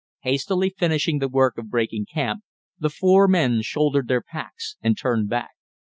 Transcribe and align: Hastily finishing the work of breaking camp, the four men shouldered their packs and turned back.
Hastily 0.21 0.73
finishing 0.75 1.19
the 1.19 1.27
work 1.29 1.59
of 1.59 1.69
breaking 1.69 2.07
camp, 2.11 2.41
the 2.79 2.89
four 2.89 3.27
men 3.27 3.61
shouldered 3.61 4.07
their 4.07 4.23
packs 4.23 4.75
and 4.81 4.97
turned 4.97 5.29
back. 5.29 5.51